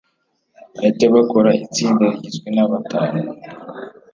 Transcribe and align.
bahite 0.73 1.05
bakora 1.13 1.49
itsinda 1.63 2.05
rigizwe 2.11 2.47
na 2.55 2.63
batanu 2.71 3.21